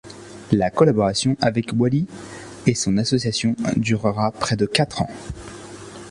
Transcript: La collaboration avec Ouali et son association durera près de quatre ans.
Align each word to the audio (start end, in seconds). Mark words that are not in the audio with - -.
La 0.51 0.71
collaboration 0.71 1.37
avec 1.41 1.73
Ouali 1.77 2.07
et 2.65 2.73
son 2.73 2.97
association 2.97 3.55
durera 3.75 4.31
près 4.31 4.55
de 4.55 4.65
quatre 4.65 5.03
ans. 5.03 5.11